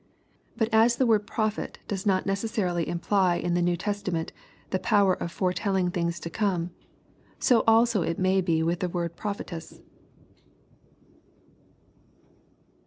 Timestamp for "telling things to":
5.53-6.29